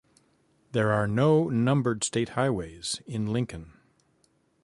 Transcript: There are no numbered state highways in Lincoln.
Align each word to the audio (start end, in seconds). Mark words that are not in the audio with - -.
There 0.71 0.91
are 0.91 1.05
no 1.07 1.47
numbered 1.49 2.03
state 2.03 2.29
highways 2.29 3.03
in 3.05 3.27
Lincoln. 3.27 3.73